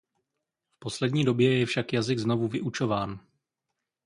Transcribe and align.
V 0.75 0.79
poslední 0.79 1.23
době 1.23 1.59
je 1.59 1.65
však 1.65 1.93
jazyk 1.93 2.19
znovu 2.19 2.47
vyučován. 2.47 3.19